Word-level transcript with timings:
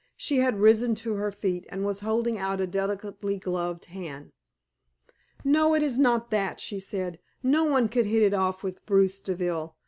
She 0.17 0.37
had 0.37 0.59
risen 0.59 0.95
to 0.95 1.13
her 1.17 1.31
feet, 1.31 1.67
and 1.69 1.85
was 1.85 1.99
holding 1.99 2.35
out 2.39 2.59
a 2.59 2.65
delicately 2.65 3.37
gloved 3.37 3.85
hand. 3.85 4.31
"No, 5.43 5.75
it 5.75 5.83
is 5.83 5.99
not 5.99 6.31
that," 6.31 6.59
she 6.59 6.79
said. 6.79 7.19
"No 7.43 7.65
one 7.65 7.87
could 7.87 8.07
hit 8.07 8.23
it 8.23 8.33
off 8.33 8.63
with 8.63 8.83
Bruce 8.87 9.19
Deville. 9.19 9.75